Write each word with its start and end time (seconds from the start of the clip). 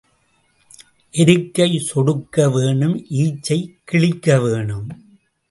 எருக்கைச் 1.13 1.85
சொடுக்க 1.89 2.51
வேணும் 2.51 2.95
ஈச்சைக் 3.09 3.77
கிழிக்க 3.85 4.39
வேணும். 4.41 4.89